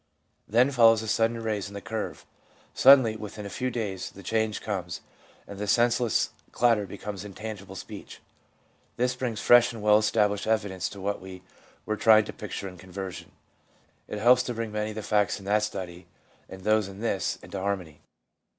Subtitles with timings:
[0.47, 2.25] Then follows a sudden rise in the curve.'
[2.73, 5.01] Sud denly, within a few days, the change comes,
[5.45, 8.19] and the senseless clatter becomes intelligible speech.'
[8.97, 11.43] This brings fresh and well established evidence to what we
[11.85, 13.31] were trying to picture in conversion.
[14.07, 16.07] It helps to bring many of the facts in that study
[16.49, 18.01] and those in this into harmony.